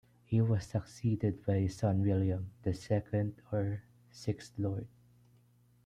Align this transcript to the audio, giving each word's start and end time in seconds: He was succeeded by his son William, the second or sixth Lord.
He 0.25 0.41
was 0.41 0.65
succeeded 0.65 1.45
by 1.45 1.59
his 1.59 1.75
son 1.75 2.01
William, 2.01 2.49
the 2.63 2.73
second 2.73 3.39
or 3.51 3.83
sixth 4.09 4.57
Lord. 4.57 4.87